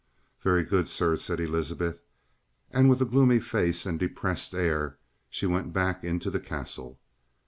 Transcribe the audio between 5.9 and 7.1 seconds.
into the Castle.